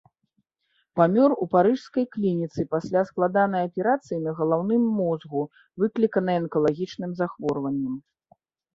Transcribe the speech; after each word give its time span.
Памёр 0.99 1.29
у 1.45 1.47
парыжскай 1.51 2.05
клініцы 2.15 2.65
пасля 2.73 3.03
складанай 3.11 3.63
аперацыі 3.69 4.19
на 4.31 4.35
галаўным 4.43 4.83
мозгу, 5.05 5.41
выкліканай 5.85 6.35
анкалагічным 6.45 7.11
захворваннем. 7.25 7.95